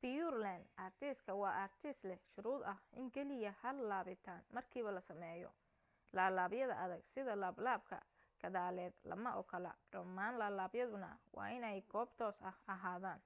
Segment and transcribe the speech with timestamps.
[0.00, 5.50] pureland artiska waa ariska leh shuruud ah in keliya hal laabitaan markiiba la sameeyo
[6.16, 7.96] laablaabyada adag sida laablaabka
[8.40, 13.20] gadaaleed lama ogola dhammaan laablaabyaduna waa inay goob toos ah ahaadaan